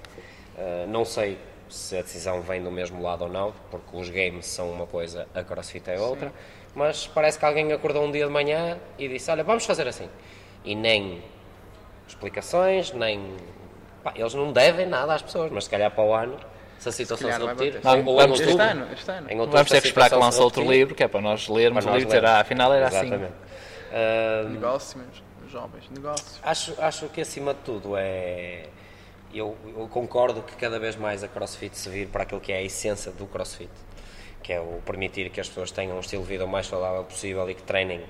eh, 0.58 0.86
não 0.88 1.04
sei 1.04 1.38
se 1.68 1.96
a 1.96 2.02
decisão 2.02 2.40
vem 2.40 2.62
do 2.62 2.72
mesmo 2.72 3.00
lado 3.00 3.22
ou 3.22 3.30
não, 3.30 3.54
porque 3.70 3.96
os 3.96 4.10
games 4.10 4.46
são 4.46 4.70
uma 4.70 4.86
coisa, 4.86 5.28
a 5.34 5.44
CrossFit 5.44 5.90
é 5.90 6.00
outra, 6.00 6.32
mas 6.74 7.06
parece 7.06 7.38
que 7.38 7.44
alguém 7.44 7.72
acordou 7.72 8.04
um 8.04 8.10
dia 8.10 8.26
de 8.26 8.32
manhã 8.32 8.78
e 8.98 9.06
disse, 9.06 9.30
olha, 9.30 9.44
vamos 9.44 9.64
fazer 9.64 9.86
assim. 9.86 10.08
E 10.64 10.74
nem 10.74 11.22
explicações, 12.08 12.92
nem... 12.92 13.36
pá, 14.02 14.12
eles 14.16 14.34
não 14.34 14.52
devem 14.52 14.86
nada 14.86 15.14
às 15.14 15.22
pessoas, 15.22 15.52
mas 15.52 15.64
se 15.64 15.70
calhar 15.70 15.90
para 15.90 16.02
o 16.04 16.12
ano, 16.12 16.36
se 16.78 16.88
a 16.88 16.92
situação 16.92 17.30
se, 17.30 17.38
repetir, 17.46 17.80
ou, 18.06 18.16
Vamos- 18.16 18.40
Este 18.40 18.60
ano, 18.60 18.86
este 18.92 19.10
ano. 19.10 19.26
outubro, 19.30 19.50
vamos 19.52 19.70
ter 19.70 19.80
que 19.82 19.88
esperar 19.88 20.10
que 20.10 20.16
lance 20.16 20.40
outro 20.40 20.62
livro, 20.70 20.94
que 20.94 21.02
é 21.02 21.08
para 21.08 21.20
nós 21.20 21.48
lermos 21.48 21.84
para 21.84 21.92
o 21.92 21.96
livro 21.96 22.10
e 22.12 22.14
dizer, 22.14 22.24
ah, 22.26 22.40
afinal 22.40 22.72
era 22.72 22.86
Exatamente. 22.86 23.24
assim. 23.24 24.52
Negócio 24.52 24.98
mesmo. 24.98 25.28
Jovens, 25.50 25.88
negócio. 25.90 26.40
Acho, 26.42 26.74
acho 26.78 27.08
que 27.08 27.22
acima 27.22 27.54
de 27.54 27.60
tudo 27.60 27.94
é. 27.96 28.64
Eu, 29.32 29.56
eu 29.76 29.88
concordo 29.88 30.42
que 30.42 30.54
cada 30.56 30.78
vez 30.78 30.94
mais 30.96 31.22
a 31.24 31.28
CrossFit 31.28 31.76
se 31.76 31.88
vir 31.88 32.08
para 32.08 32.22
aquilo 32.24 32.40
que 32.40 32.52
é 32.52 32.56
a 32.58 32.62
essência 32.62 33.10
do 33.12 33.26
CrossFit, 33.26 33.70
que 34.42 34.52
é 34.52 34.60
o 34.60 34.80
permitir 34.84 35.30
que 35.30 35.40
as 35.40 35.48
pessoas 35.48 35.70
tenham 35.70 35.96
um 35.96 36.00
estilo 36.00 36.22
de 36.22 36.28
vida 36.28 36.44
o 36.44 36.48
mais 36.48 36.66
saudável 36.66 37.02
possível 37.04 37.48
e 37.50 37.54
que 37.54 37.62
treinem 37.62 38.02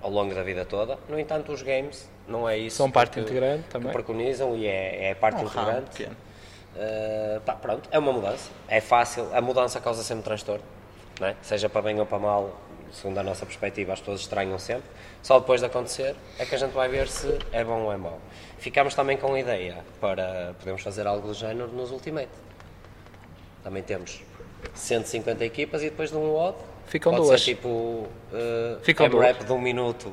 ao 0.00 0.10
longo 0.10 0.32
da 0.34 0.42
vida 0.44 0.64
toda. 0.64 0.96
No 1.08 1.18
entanto, 1.18 1.50
os 1.52 1.62
games 1.62 2.08
não 2.28 2.48
é 2.48 2.56
isso 2.58 2.76
São 2.76 2.90
parte 2.90 3.14
que- 3.14 3.20
integrante 3.20 3.64
que 3.64 3.70
também. 3.70 3.92
preconizam 3.92 4.56
e 4.56 4.66
é, 4.66 5.10
é 5.10 5.14
parte 5.14 5.42
Um 5.42 5.46
ramo 5.46 5.78
integrante. 5.78 6.08
Uh, 6.76 7.40
pá, 7.40 7.54
pronto, 7.54 7.88
é 7.90 7.98
uma 7.98 8.12
mudança, 8.12 8.50
é 8.68 8.82
fácil, 8.82 9.34
a 9.34 9.40
mudança 9.40 9.80
causa 9.80 10.02
sempre 10.02 10.24
transtorno, 10.24 10.62
é? 11.22 11.34
seja 11.40 11.70
para 11.70 11.80
bem 11.80 11.98
ou 11.98 12.04
para 12.04 12.18
mal, 12.18 12.60
segundo 12.92 13.16
a 13.16 13.22
nossa 13.22 13.46
perspectiva, 13.46 13.94
as 13.94 14.00
pessoas 14.00 14.20
estranham 14.20 14.58
sempre. 14.58 14.84
Só 15.22 15.38
depois 15.38 15.60
de 15.60 15.66
acontecer 15.66 16.14
é 16.38 16.44
que 16.44 16.54
a 16.54 16.58
gente 16.58 16.72
vai 16.72 16.88
ver 16.88 17.08
se 17.08 17.38
é 17.50 17.64
bom 17.64 17.80
ou 17.82 17.92
é 17.92 17.96
mau. 17.96 18.20
Ficámos 18.58 18.94
também 18.94 19.16
com 19.16 19.32
a 19.32 19.40
ideia 19.40 19.78
para 20.00 20.54
podermos 20.58 20.82
fazer 20.82 21.06
algo 21.06 21.26
do 21.26 21.34
género 21.34 21.68
nos 21.68 21.90
Ultimate. 21.90 22.28
Também 23.64 23.82
temos 23.82 24.22
150 24.74 25.44
equipas 25.44 25.82
e 25.82 25.90
depois 25.90 26.10
de 26.10 26.16
um 26.16 26.32
WOD 26.32 26.56
Ficam 26.86 27.12
pode 27.12 27.24
duas. 27.24 27.40
ser 27.40 27.54
tipo 27.54 27.68
uh, 27.68 28.80
Ficam 28.82 29.08
rap 29.18 29.44
de 29.44 29.52
um 29.52 29.58
minuto 29.58 30.12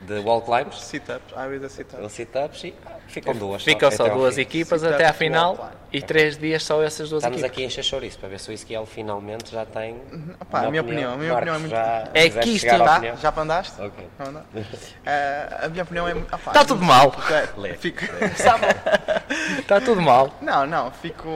de 0.00 0.18
wall 0.20 0.42
climbs, 0.42 0.80
Sit-ups. 0.82 1.36
Às 1.36 1.48
vezes 1.50 1.64
é 1.64 1.68
sit-ups. 1.68 2.12
sit-ups 2.12 2.64
e 2.64 2.74
ah, 2.86 2.90
ficam 3.08 3.34
duas. 3.34 3.62
Ficam 3.64 3.90
só 3.90 4.04
ao 4.08 4.16
duas 4.16 4.36
fim. 4.36 4.42
equipas 4.42 4.84
até 4.84 5.06
à 5.06 5.12
final 5.12 5.70
e 5.92 6.00
três 6.00 6.38
dias 6.38 6.62
só 6.62 6.80
essas 6.82 7.10
duas 7.10 7.22
Estamos 7.22 7.38
equipas. 7.38 7.52
aqui 7.52 7.62
a 7.62 7.66
encher 7.66 7.82
chouriço 7.82 8.18
para 8.18 8.28
ver 8.28 8.38
se 8.38 8.48
o 8.50 8.52
Isquiel 8.52 8.86
finalmente 8.86 9.50
já 9.50 9.66
tem. 9.66 10.00
Opá, 10.40 10.60
uma 10.60 10.68
a 10.68 10.70
minha 10.70 10.82
opinião, 10.82 11.14
a 11.14 11.16
minha 11.16 11.34
opinião 11.34 11.54
é 11.56 11.58
muito- 11.58 11.74
É 12.14 12.30
que 12.30 12.48
isto 12.50 12.66
opinião? 12.68 13.16
Já 13.16 13.32
para 13.32 13.42
andaste? 13.42 13.80
Ok. 13.80 14.08
Eh, 15.04 15.58
a 15.62 15.68
minha 15.68 15.82
opinião 15.82 16.06
é 16.06 16.14
muito. 16.14 16.34
Está 16.34 16.64
tudo 16.64 16.84
mal. 16.84 17.12
Lê. 17.56 17.74
Fico... 17.74 18.00
Está 19.58 19.80
tudo 19.80 20.00
mal. 20.00 20.32
Não, 20.40 20.66
não, 20.66 20.90
fico. 20.90 21.28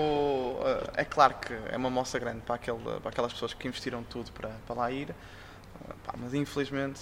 eh, 0.64 0.90
é 1.02 1.04
claro 1.04 1.34
que 1.34 1.52
é 1.70 1.76
uma 1.76 1.90
moça 1.90 2.18
grande 2.18 2.40
para, 2.42 2.54
aquele, 2.56 2.78
para 3.00 3.10
aquelas 3.10 3.32
pessoas 3.32 3.54
que 3.54 3.66
investiram 3.66 4.02
tudo 4.02 4.30
para, 4.32 4.50
para 4.66 4.76
lá 4.76 4.90
ir, 4.90 5.10
eh, 5.10 5.92
pá, 6.04 6.14
mas 6.18 6.34
infelizmente 6.34 7.00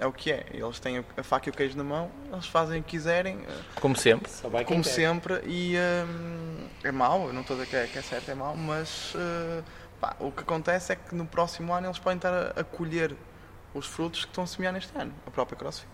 é 0.00 0.06
o 0.06 0.12
que 0.12 0.32
é. 0.32 0.46
Eles 0.52 0.80
têm 0.80 1.04
a 1.16 1.22
faca 1.22 1.48
e 1.48 1.50
o 1.50 1.54
queijo 1.54 1.76
na 1.76 1.84
mão, 1.84 2.10
eles 2.32 2.46
fazem 2.46 2.80
o 2.80 2.82
que 2.82 2.90
quiserem, 2.90 3.38
eh, 3.48 3.62
Como 3.80 3.94
sempre. 3.94 4.30
Só 4.30 4.48
vai 4.48 4.64
quem 4.64 4.76
como 4.76 4.82
quer. 4.82 4.90
sempre, 4.90 5.40
e 5.46 5.76
hum, 5.76 6.68
é 6.82 6.90
mau, 6.90 7.26
eu 7.28 7.32
não 7.32 7.42
estou 7.42 7.56
a 7.56 7.60
dizer 7.60 7.70
que 7.70 7.76
é, 7.76 7.86
que 7.86 7.98
é 7.98 8.02
certo, 8.02 8.30
é 8.30 8.34
mau, 8.34 8.56
mas 8.56 9.12
eh, 9.16 9.62
pá, 10.00 10.16
o 10.18 10.32
que 10.32 10.42
acontece 10.42 10.92
é 10.92 10.96
que 10.96 11.14
no 11.14 11.26
próximo 11.26 11.72
ano 11.72 11.86
eles 11.86 11.98
podem 11.98 12.16
estar 12.16 12.32
a, 12.32 12.60
a 12.60 12.64
colher 12.64 13.14
os 13.74 13.86
frutos 13.86 14.24
que 14.24 14.30
estão 14.30 14.42
a 14.44 14.46
semear 14.46 14.72
neste 14.72 14.96
ano, 14.98 15.12
a 15.26 15.30
própria 15.30 15.56
CrossFit. 15.56 15.88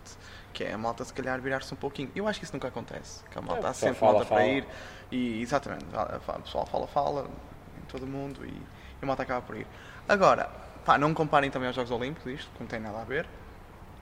Que 0.54 0.64
é 0.64 0.72
a 0.72 0.78
malta 0.78 1.04
se 1.04 1.12
calhar 1.12 1.38
virar-se 1.38 1.74
um 1.74 1.76
pouquinho. 1.76 2.10
Eu 2.16 2.26
acho 2.26 2.38
que 2.38 2.44
isso 2.46 2.54
nunca 2.54 2.68
acontece. 2.68 3.22
Que 3.30 3.38
a 3.38 3.42
malta 3.42 3.66
É, 3.66 3.70
há 3.70 3.74
sempre 3.74 3.98
fala, 3.98 4.12
malta 4.14 4.26
para 4.28 4.36
fala. 4.38 4.48
ir 4.48 4.66
e 5.12 5.42
exatamente, 5.42 5.84
o 5.84 6.42
pessoal 6.42 6.64
fala, 6.64 6.86
fala, 6.86 7.28
todo 7.88 8.06
mundo 8.06 8.42
e, 8.42 8.48
e 8.48 8.62
a 9.02 9.06
malta 9.06 9.22
acaba 9.22 9.42
por 9.42 9.54
ir. 9.54 9.66
Agora, 10.08 10.48
pá, 10.86 10.96
não 10.96 11.12
comparem 11.12 11.50
também 11.50 11.66
aos 11.66 11.76
Jogos 11.76 11.90
Olímpicos 11.90 12.32
isto, 12.32 12.50
que 12.52 12.60
não 12.60 12.66
tem 12.66 12.80
nada 12.80 12.98
a 13.02 13.04
ver. 13.04 13.26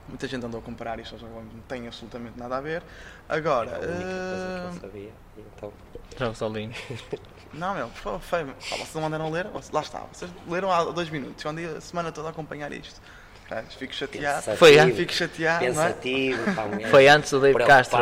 Muita 0.07 0.27
gente 0.27 0.45
andou 0.45 0.59
a 0.59 0.63
comparar 0.63 0.99
isto 0.99 1.13
aos 1.15 1.23
Olímpicos, 1.23 1.53
não 1.55 1.61
tem 1.63 1.87
absolutamente 1.87 2.37
nada 2.37 2.57
a 2.57 2.61
ver. 2.61 2.83
Agora, 3.27 3.71
Era 3.71 3.77
a 3.77 3.95
única 3.95 4.03
coisa 4.03 4.45
que 4.45 4.61
eh, 4.61 4.69
eu 4.69 4.81
sabia. 4.81 5.11
Então, 6.35 6.47
Olímpicos. 6.47 7.19
não, 7.53 7.73
meu, 7.73 7.87
por 7.89 7.97
favor, 7.97 8.19
foi, 8.19 8.45
pá, 8.45 8.53
vocês 8.69 8.93
não 8.93 9.01
mandaram 9.01 9.31
ler? 9.31 9.47
Lá 9.73 9.81
está, 9.81 10.03
vocês 10.13 10.29
leram 10.47 10.71
há 10.71 10.83
dois 10.83 11.09
minutos, 11.09 11.43
eu 11.43 11.51
andei 11.51 11.65
a 11.65 11.81
semana 11.81 12.11
toda 12.11 12.27
a 12.27 12.31
acompanhar 12.31 12.71
isto. 12.71 13.01
Fico 13.77 13.93
chateado. 13.93 14.37
pensativo, 14.37 14.57
Foi 14.57 14.79
antes. 14.79 14.97
Fico 14.97 15.13
chateado, 15.13 15.65
não 15.65 15.69
é? 15.83 15.87
Pensativo, 15.89 16.55
pá, 16.55 16.65
gajo 16.67 16.87
Foi 16.87 17.07
antes 17.07 17.29
do 17.29 17.39
Dave 17.39 17.63
Castro. 17.63 17.99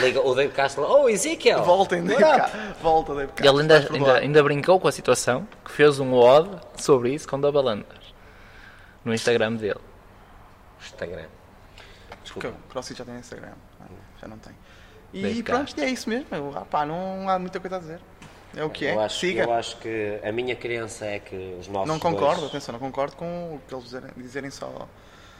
Liga 0.00 0.20
o 0.20 0.34
Dave 0.36 0.52
Castro. 0.52 0.84
Oh, 0.84 1.08
Ezekiel! 1.08 1.64
Voltem, 1.64 2.04
Dave 2.04 2.22
what 2.22 2.40
up? 2.40 2.50
Ca- 2.52 2.74
Volta, 2.80 3.14
Dave 3.14 3.32
E 3.42 3.46
ele 3.46 3.60
ainda, 3.60 3.74
Castro, 3.78 3.96
ainda, 3.96 4.18
ainda 4.18 4.42
brincou 4.44 4.78
com 4.78 4.86
a 4.86 4.92
situação, 4.92 5.48
que 5.64 5.72
fez 5.72 5.98
um 5.98 6.14
odd 6.14 6.48
sobre 6.76 7.12
isso 7.12 7.26
com 7.28 7.40
double 7.40 7.68
unders. 7.68 8.14
No 9.04 9.12
Instagram 9.12 9.54
dele. 9.54 9.80
Instagram. 10.80 11.26
Porque 12.24 12.40
Desculpa. 12.48 12.58
o 12.66 12.70
CrossFit 12.70 12.98
já 12.98 13.04
tem 13.04 13.14
Instagram, 13.16 13.52
ah, 13.80 13.84
já 14.20 14.26
não 14.28 14.38
tem. 14.38 14.52
E 15.12 15.42
pronto, 15.42 15.74
e 15.78 15.82
é 15.82 15.88
isso 15.90 16.08
mesmo. 16.08 16.26
eu- 16.32 16.52
ah, 16.56 16.62
pá, 16.64 16.84
não 16.84 17.28
há 17.28 17.38
muita 17.38 17.60
coisa 17.60 17.76
a 17.76 17.78
dizer. 17.78 18.00
É 18.56 18.64
o 18.64 18.70
que 18.70 18.86
é. 18.86 18.94
Eu 18.94 19.00
acho, 19.00 19.18
Siga. 19.18 19.42
eu 19.42 19.52
acho 19.52 19.76
que 19.78 20.20
a 20.22 20.30
minha 20.32 20.54
crença 20.56 21.04
é 21.06 21.18
que 21.18 21.56
os 21.58 21.66
nossos 21.68 21.88
Não 21.88 21.98
concordo, 21.98 22.40
dois- 22.40 22.50
atenção, 22.50 22.72
não 22.72 22.78
concordo 22.80 23.16
com 23.16 23.26
o 23.54 23.60
que 23.66 23.74
eles 23.74 23.84
dizerem, 23.84 24.10
dizerem 24.16 24.50
só 24.50 24.88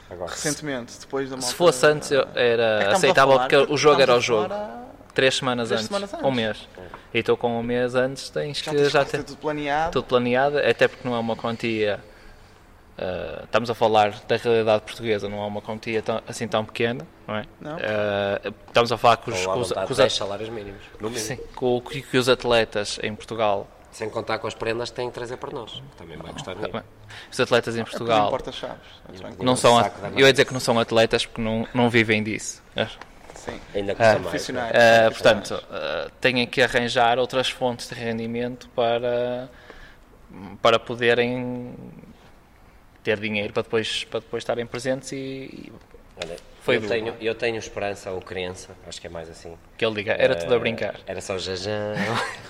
Agora, 0.09 0.29
recentemente, 0.31 0.99
depois 0.99 1.29
da 1.29 1.35
malta. 1.35 1.49
Se 1.49 1.55
fosse 1.55 1.85
antes 1.85 2.11
É 2.11 2.23
era 2.35 2.89
a 2.89 2.93
aceitável 2.93 3.33
falar- 3.35 3.49
porque 3.49 3.73
o 3.73 3.77
jogo 3.77 4.01
era 4.01 4.13
a 4.13 4.17
o 4.17 4.21
jogo. 4.21 4.53
há- 4.53 4.83
Três 5.15 5.35
semanas 5.37 5.69
Três 5.69 5.79
antes. 5.81 5.87
semanas 5.87 6.13
Um 6.13 6.27
antes. 6.27 6.35
mês. 6.35 6.69
E 7.13 7.19
estou 7.19 7.37
com 7.37 7.57
um 7.57 7.63
mês 7.63 7.95
antes, 7.95 8.29
tens 8.29 8.57
Já 8.59 8.71
que 8.71 8.77
tens 8.77 8.91
já 8.91 9.05
ter 9.05 9.23
tudo 9.23 9.37
planeado. 9.37 9.91
tudo 9.93 10.05
planeado, 10.05 10.57
até 10.59 10.87
porque 10.89 11.07
não 11.07 11.15
é 11.15 11.19
uma 11.19 11.35
quantia. 11.37 12.01
Ah, 12.97 13.41
estamos 13.43 13.69
a 13.69 13.73
falar 13.75 14.11
da 14.27 14.35
realidade 14.37 14.83
portuguesa, 14.83 15.27
não 15.29 15.43
é 15.43 15.45
uma 15.47 15.61
quantia 15.61 16.01
tão- 16.01 16.21
assim 16.27 16.47
tão 16.47 16.63
pequena, 16.65 17.05
não 17.27 17.35
é? 17.35 17.43
Não. 17.59 17.77
Ah, 17.77 18.51
estamos 18.67 18.91
a 18.91 18.97
falar 18.97 19.17
com 19.17 19.31
os, 19.31 19.45
com 19.45 19.59
os, 19.59 19.71
com 19.71 19.81
os 19.83 19.97
10 19.97 19.99
at- 19.99 20.11
salários 20.17 20.49
mínimos. 20.49 20.81
No 20.99 21.09
mínimo. 21.09 21.25
sim, 21.25 21.37
com 21.55 21.75
o 21.77 21.81
que 21.81 22.01
que 22.01 22.17
os 22.17 22.29
atletas 22.29 22.99
em 23.03 23.13
Portugal 23.15 23.67
Sem 23.91 24.09
contar 24.09 24.39
com 24.39 24.47
as 24.47 24.53
prendas 24.53 24.89
que 24.89 24.95
têm 24.97 25.07
que 25.09 25.13
trazer 25.13 25.37
para 25.37 25.51
nós. 25.51 25.71
que 25.71 25.97
Também 25.97 26.17
vai 26.17 26.31
custar 26.33 26.55
dinheiro. 26.55 26.83
Os 27.31 27.39
atletas 27.39 27.75
em 27.77 27.81
É 27.81 27.83
Portugal 27.83 28.29
porta-chaves. 28.29 28.77
não 29.39 29.53
um 29.53 29.55
são, 29.55 29.79
eu 30.17 30.25
ia 30.25 30.31
dizer 30.33 30.45
que 30.45 30.53
não 30.53 30.59
são 30.59 30.77
atletas 30.79 31.25
porque 31.25 31.41
não, 31.41 31.67
não 31.73 31.89
vivem 31.89 32.21
disso. 32.23 32.61
Sim. 33.35 33.59
Ainda 33.75 33.93
custa 33.93 34.09
Ah, 34.09 34.13
mais. 34.13 34.21
profissionais. 34.23 34.73
não 34.73 34.79
é? 34.81 35.07
Uh, 35.07 35.11
portanto, 35.11 35.51
uh, 35.53 36.09
têm 36.19 36.47
que 36.47 36.61
arranjar 36.63 37.19
outras 37.19 37.47
fontes 37.49 37.87
de 37.87 37.93
rendimento 37.95 38.67
para, 38.69 39.47
para 40.63 40.79
poderem 40.79 41.73
ter 43.05 43.19
dinheiro 43.19 43.53
para 43.53 43.63
depois, 43.63 44.03
para 44.05 44.19
depois 44.19 44.41
estarem 44.41 44.65
presentes 44.65 45.11
e, 45.13 45.15
e 45.15 45.71
Olha, 46.17 46.37
Foi 46.61 46.77
eu, 46.77 46.79
duro. 46.79 46.93
tenho, 46.93 47.13
eu 47.19 47.35
tenho 47.35 47.57
esperança 47.57 48.09
ou 48.09 48.21
crença, 48.21 48.69
acho 48.87 49.01
que 49.01 49.07
é 49.07 49.09
mais 49.09 49.29
assim. 49.29 49.57
que 49.77 49.85
ele 49.85 49.95
diga, 49.95 50.13
era 50.13 50.33
tudo 50.33 50.53
a 50.53 50.55
Eh, 50.55 50.59
brincar. 50.59 50.95
Era 51.05 51.19
só 51.19 51.37
jajão. 51.37 51.73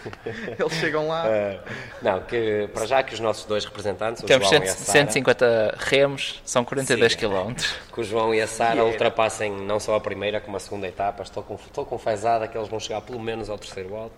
Eles 0.59 0.73
chegam 0.73 1.07
lá. 1.07 1.27
Eh, 1.27 1.59
não, 2.01 2.21
que 2.21 2.69
para 2.73 2.85
já 2.85 3.01
que 3.01 3.15
os 3.15 3.19
nossos 3.19 3.45
dois 3.45 3.65
representantes, 3.65 4.21
o 4.21 4.25
Temos 4.27 4.47
João 4.47 4.61
100, 4.61 4.67
e 4.67 4.69
a 4.69 4.75
Sara, 4.75 4.91
150 4.99 5.75
remos, 5.79 6.41
são 6.45 6.63
42 6.63 7.13
Sim. 7.13 7.17
km. 7.17 7.53
que 7.91 7.99
o 8.01 8.03
João 8.03 8.35
e 8.35 8.39
a 8.41 8.45
Sara 8.47 8.85
ultrapassem 8.85 9.51
não 9.51 9.79
só 9.79 9.95
a 9.95 9.99
primeira 9.99 10.39
como 10.39 10.55
a 10.57 10.59
segunda 10.59 10.87
etapa. 10.87 11.23
Estou 11.23 11.41
com, 11.41 11.55
estou 11.55 11.85
com 11.87 11.97
fezada 11.97 12.47
que 12.47 12.55
eles 12.55 12.69
vão 12.69 12.79
chegar 12.79 13.01
pelo 13.01 13.19
menos 13.19 13.49
ao 13.49 13.57
terceiro 13.57 13.95
alto, 13.95 14.13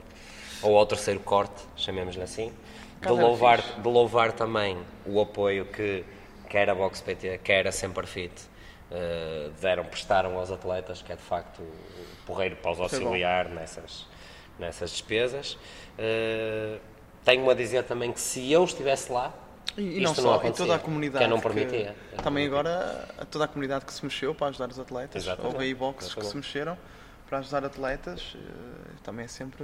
ou 0.62 0.78
ao 0.78 0.86
terceiro 0.86 1.22
corte, 1.22 1.64
chamemos-lhe 1.78 2.22
assim. 2.24 2.52
De 3.02 3.08
louvar, 3.08 3.62
de 3.62 3.88
louvar 3.88 4.34
também 4.34 4.78
o 5.06 5.22
apoio 5.22 5.66
que 5.66 6.04
quer 6.50 6.70
a 6.70 6.76
Box 6.76 7.02
PT, 7.02 7.40
quer 7.44 7.68
a 7.68 7.72
Semper 7.72 8.06
Fit 8.08 8.34
eh, 8.92 9.50
deram, 9.62 9.86
prestaram 9.86 10.38
aos 10.38 10.50
atletas, 10.52 11.02
que 11.02 11.12
é 11.12 11.16
de 11.16 11.22
facto 11.22 11.60
o 11.62 12.26
porreiro 12.26 12.56
para 12.58 12.72
os 12.72 12.78
bom. 12.78 12.84
auxiliar 12.84 13.50
nessas, 13.50 14.06
nessas 14.58 14.92
despesas. 14.92 15.58
Eh, 15.98 16.78
tenho 17.26 17.50
a 17.50 17.54
dizer 17.54 17.84
também 17.84 18.12
que 18.14 18.20
se 18.20 18.52
eu 18.52 18.64
estivesse 18.64 19.12
lá, 19.12 19.34
E, 19.78 19.98
e 19.98 20.02
não 20.02 20.16
só, 20.16 20.22
e 20.34 20.36
acontecia, 20.38 20.66
toda 20.66 20.76
a 20.76 20.80
comunidade. 20.80 21.26
Que 21.26 21.30
não 21.30 21.38
que- 21.38 21.44
permitia. 21.44 21.96
Não 22.16 22.24
também 22.24 22.46
agora, 22.48 23.08
a 23.18 23.26
toda 23.26 23.46
a 23.46 23.48
comunidade 23.48 23.86
que 23.86 23.94
se 23.94 24.04
mexeu 24.04 24.34
para 24.34 24.48
ajudar 24.48 24.70
os 24.70 24.80
atletas. 24.80 25.24
Exatamente. 25.24 25.54
Houve 25.54 25.66
aí 25.66 25.74
boxes 25.74 26.14
que 26.16 26.26
se 26.26 26.36
mexeram 26.36 26.78
para 27.28 27.40
ajudar 27.40 27.66
atletas. 27.66 28.36
eh, 28.36 28.92
Também 29.04 29.26
é 29.26 29.28
sempre 29.28 29.64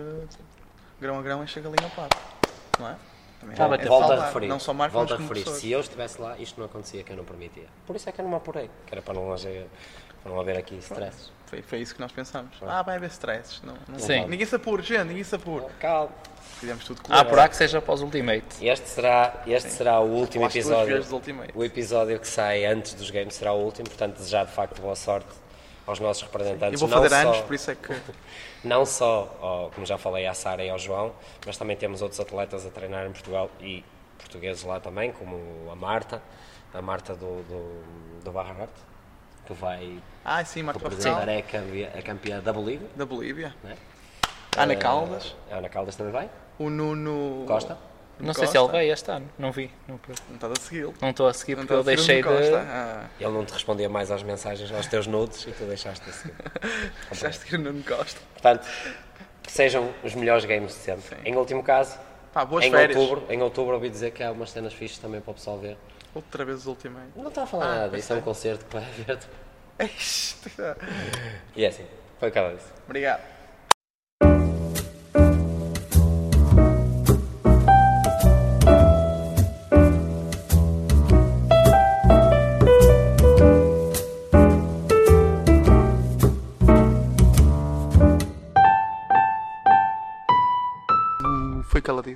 grão 1.00 1.18
a 1.18 1.22
grão 1.22 1.44
enche 1.44 1.60
a 1.60 1.62
galinha 1.62 1.86
ao 1.86 1.90
pato. 1.92 2.18
Não 2.80 2.90
é? 2.90 2.96
Também 3.56 3.80
é, 3.80 3.86
Volto 3.86 4.12
a 4.12 4.26
referir, 4.28 4.48
Não 4.48 4.60
só 4.60 4.74
marcas, 4.74 4.94
volto 4.94 5.14
a 5.14 5.18
referir. 5.18 5.48
Se 5.50 5.72
eu 5.72 5.80
estivesse 5.80 6.20
lá, 6.22 6.38
isto 6.38 6.60
não 6.60 6.66
acontecia, 6.66 7.04
que 7.04 7.12
eu 7.12 7.18
não 7.18 7.24
permitia. 7.24 7.66
Por 7.86 7.96
isso 7.96 8.08
é 8.10 8.12
que 8.12 8.20
eu 8.22 8.24
não 8.24 8.32
me 8.32 8.38
apurei, 8.38 8.70
que 8.86 8.94
era 8.94 9.02
para 9.02 9.14
não 9.14 9.32
haver, 9.32 9.68
para 10.22 10.32
não 10.32 10.40
haver 10.40 10.58
aqui 10.58 10.76
stress. 10.78 11.32
Foi, 11.46 11.62
foi 11.62 11.80
isso 11.80 11.94
que 11.94 12.02
nós 12.02 12.12
pensámos. 12.12 12.58
Ah, 12.66 12.82
vai 12.82 12.96
haver 12.96 13.10
stresses. 13.12 13.62
Não, 13.62 13.76
não 13.88 14.00
Sim. 14.00 14.26
Ninguém 14.26 14.46
se 14.46 14.56
apure, 14.56 14.82
gente, 14.82 15.04
ninguém 15.06 15.24
se 15.24 15.36
apure. 15.36 15.66
Calma. 15.80 16.10
Fizemos 16.60 16.84
tudo 16.86 17.02
Ah, 17.06 17.08
claro. 17.08 17.30
por 17.30 17.40
há 17.40 17.48
que 17.50 17.56
seja 17.56 17.82
para 17.82 17.94
os 17.94 18.02
Ultimate. 18.02 18.44
Este 18.62 18.90
será, 18.90 19.44
este 19.46 19.70
será 19.70 20.00
o 20.00 20.08
último 20.08 20.46
episódio. 20.46 21.04
O 21.54 21.64
episódio 21.64 22.20
que 22.20 22.28
sai 22.28 22.66
antes 22.66 22.94
dos 22.94 23.10
games 23.12 23.36
será 23.36 23.54
o 23.54 23.58
último, 23.64 23.88
portanto 23.88 24.16
desejar 24.16 24.46
de 24.46 24.52
facto 24.52 24.82
boa 24.82 24.96
sorte 24.96 25.28
aos 25.86 26.00
nossos 26.00 26.24
Eu 26.24 26.28
representantes. 26.30 26.80
vou 26.80 26.90
não 26.90 26.98
fazer 27.02 27.10
só, 27.10 27.16
anos, 27.30 27.42
por 27.42 27.54
isso 27.54 27.72
é 27.72 27.76
que. 27.76 27.94
Não 28.64 28.86
só, 28.86 29.70
como 29.76 29.86
já 29.86 29.98
falei, 29.98 30.26
à 30.26 30.34
Sara 30.34 30.64
e 30.64 30.70
ao 30.70 30.80
João, 30.80 31.12
mas 31.46 31.58
também 31.58 31.76
temos 31.76 32.02
outros 32.02 32.18
atletas 32.22 32.66
a 32.66 32.70
treinar 32.70 33.06
em 33.06 33.12
Portugal 33.12 33.50
e 33.60 33.84
portugueses 34.18 34.64
lá 34.64 34.80
também, 34.80 35.12
como 35.12 35.70
a 35.70 35.76
Marta, 35.76 36.22
a 36.74 36.82
Marta 36.82 37.14
do, 37.14 37.44
do, 37.44 38.22
do 38.24 38.32
Barra 38.32 38.54
Norte, 38.54 38.74
que 39.46 39.52
vai 39.54 40.00
Ah, 40.24 40.46
sim, 40.46 40.64
representar 40.64 40.90
Portugal, 40.90 41.28
é 41.28 41.38
a 41.40 41.42
campeã, 41.42 41.90
a 41.94 42.02
campeã 42.02 42.40
da 42.40 42.54
Bolívia. 42.54 42.88
da 42.96 43.06
Bolívia. 43.06 43.54
Né? 43.62 43.76
Ana 44.56 44.72
Eh, 44.72 44.76
Caldas, 44.78 45.36
A 45.52 45.56
Ana 45.58 45.68
Caldas 45.68 45.96
também 45.98 46.14
vai. 46.14 46.30
o 46.58 46.70
Nuno. 46.70 47.44
Costa. 47.46 47.78
Não 48.20 48.28
Nuno 48.28 48.34
sei 48.36 48.48
se 48.48 48.54
Costa. 48.54 48.72
ele 48.78 48.80
veio 48.84 48.94
este 48.94 49.12
ano, 49.12 49.30
não 49.40 49.52
vi. 49.52 49.72
Não, 49.88 50.00
Não 50.30 50.36
estás 50.36 50.54
a 50.54 50.62
segui-lo. 50.62 50.94
não 51.02 51.10
estou 51.10 51.28
a 51.28 51.34
seguir 51.34 51.56
Não 51.58 51.66
porque 51.66 51.74
eu 51.74 51.84
deixei 51.84 52.18
de. 52.18 52.24
Costa. 52.24 52.60
Ah, 52.68 53.06
Ele 53.20 53.32
não 53.32 53.44
te 53.46 53.52
respondia 53.54 53.90
mais 53.90 54.12
às 54.12 54.22
mensagens, 54.24 54.72
aos 54.72 54.88
teus 54.88 55.08
nudes 55.08 55.46
e 55.48 55.52
tu 55.52 55.64
deixaste 55.66 56.06
de 56.06 56.12
seguir. 56.16 56.36
deixaste 57.12 57.40
de 57.44 57.50
seguir 57.50 57.56
o 57.56 57.60
Nuno 57.72 57.84
Costa. 57.84 58.22
Portanto, 58.34 58.68
que 59.42 59.52
sejam 59.52 59.90
os 60.04 60.14
melhores 60.16 60.46
games 60.46 60.72
de 60.74 60.78
sempre. 60.80 61.18
Em 61.26 61.36
último 61.36 61.64
caso, 61.64 61.98
Pá, 62.32 62.46
boas 62.46 62.64
em 62.64 62.72
férias. 62.72 62.98
outubro, 62.98 63.26
em 63.34 63.42
outubro 63.42 63.74
ouvi 63.76 63.90
dizer 63.90 64.12
que 64.12 64.24
há 64.24 64.32
umas 64.32 64.52
cenas 64.52 64.74
fixas 64.74 65.00
também 65.00 65.20
para 65.20 65.32
o 65.32 65.34
pessoal 65.34 65.58
ver. 65.58 65.76
Outra 66.16 66.46
vez 66.46 66.60
os 66.60 66.68
Ultimate. 66.68 67.08
Não 67.16 67.28
está 67.28 67.44
a 67.44 67.48
falar 67.48 67.66
Ah, 67.66 67.76
nada, 67.82 67.98
isso 67.98 68.14
é 68.14 68.16
um 68.16 68.22
concerto 68.22 68.64
que 68.66 68.74
vai 68.74 68.84
haver. 68.84 69.20
Isto- 69.98 70.50
E 71.56 71.66
é 71.66 71.68
assim, 71.68 71.86
foi 72.20 72.30
o 72.30 72.32
que 72.32 72.38
ela 72.38 72.54
disse. 72.54 72.68
Obrigado. 72.86 73.33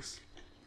Foi 0.00 0.27